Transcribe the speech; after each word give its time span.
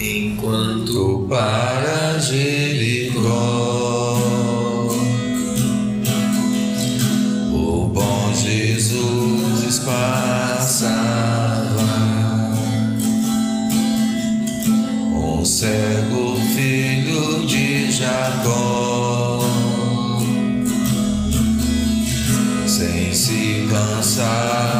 enquanto 0.00 1.26
para 1.28 2.18
Jericó. 2.18 3.28
O 7.52 7.88
bom 7.92 8.32
Jesus 8.34 9.80
passava, 9.80 10.98
um 15.14 15.44
cego 15.44 16.36
filho 16.54 17.46
de 17.46 17.90
Jacó, 17.90 19.40
sem 22.66 23.12
se 23.12 23.66
cansar. 23.68 24.78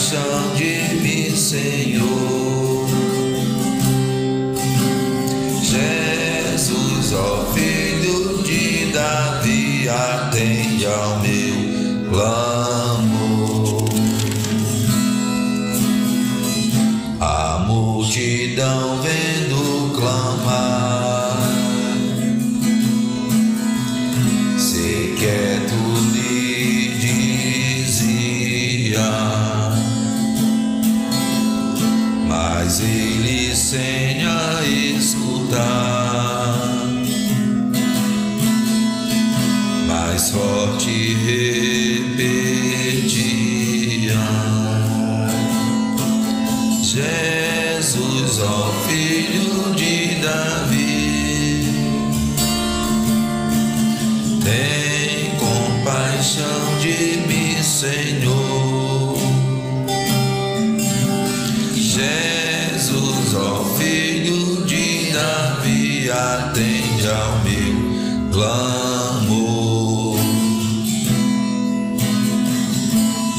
Compaixão 0.00 0.54
de 0.56 0.94
mim, 1.02 1.36
Senhor. 1.36 2.88
Jesus, 5.62 7.12
ó 7.12 7.44
filho 7.52 8.42
de 8.42 8.92
Davi, 8.92 9.88
atende 9.88 10.86
ao 10.86 11.20
meu 11.20 12.10
clamor. 12.10 13.84
A 17.20 17.64
multidão 17.66 19.02
vendo 19.02 19.29
mas 32.42 32.80
ele 32.80 33.54
sem 33.54 34.24
a 34.24 34.62
escutar, 34.96 36.56
mais 39.86 40.30
forte 40.30 41.14
repetia. 42.06 42.40
Jesus, 46.82 48.40
ó 48.40 48.72
filho 48.88 49.74
de 49.74 50.14
Davi, 50.22 51.68
tem 54.42 54.79
ao 67.10 67.38
meu 67.40 67.74
clamor. 68.32 70.18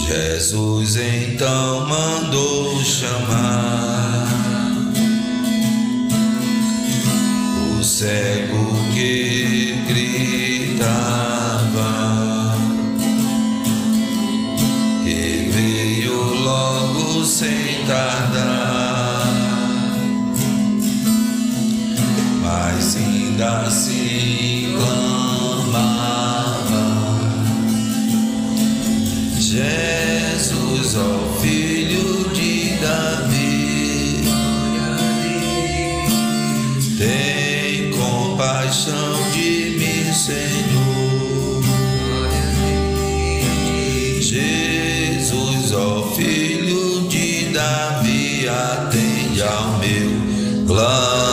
Jesus 0.08 0.97
então 0.97 1.88
mandou 1.88 2.83
chamar 2.83 4.27
o 7.80 7.83
cego 7.83 8.76
que 8.93 9.77
gritava 9.88 10.92
e 15.05 15.49
veio 15.49 16.14
logo 16.43 17.23
sem 17.26 17.86
tardar, 17.88 19.27
mas 22.42 22.98
ainda. 23.41 23.69
Jesus, 29.39 30.95
ó 30.95 31.41
filho 31.41 32.29
de 32.33 32.77
Davi, 32.77 34.23
tem 36.97 37.91
compaixão 37.91 39.31
de 39.33 39.75
mim, 39.77 40.13
Senhor. 40.13 41.63
Jesus, 44.21 45.73
ó 45.73 46.13
filho 46.15 47.08
de 47.09 47.49
Davi, 47.49 48.47
atende 48.47 49.41
ao 49.43 49.79
meu 49.79 50.65
clamor. 50.67 51.30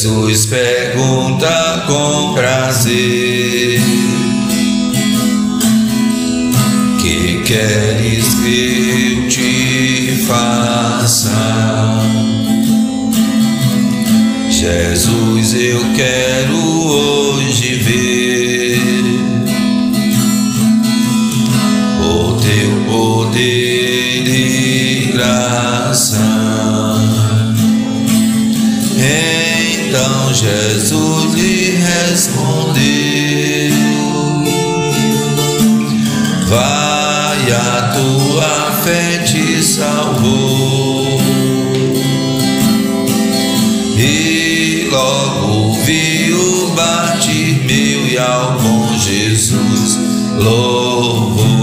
Jesus 0.00 0.46
pergunta 0.46 1.84
com 1.86 2.32
prazer: 2.32 3.82
Que 6.98 7.42
queres 7.44 8.34
que 8.36 9.18
eu 9.18 9.28
te 9.28 10.24
faça? 10.26 12.00
Jesus, 14.48 15.52
eu 15.52 15.80
quero 15.94 16.56
hoje 16.56 17.74
ver 17.74 18.80
o 22.00 22.32
teu 22.40 22.70
poder 22.90 24.26
e 24.26 25.10
graça. 25.12 26.49
Então 29.90 30.32
Jesus 30.32 31.34
lhe 31.34 31.70
respondeu: 31.72 32.80
Vai, 36.46 37.50
a 37.50 37.92
tua 37.92 38.70
fé 38.84 39.18
te 39.24 39.60
salvou. 39.64 41.20
E 43.98 44.88
logo 44.92 45.72
viu 45.82 46.70
Bartimeu 46.76 48.06
e 48.06 48.16
ao 48.16 48.60
bom 48.60 48.96
Jesus 48.96 49.98
louvou. 50.38 51.59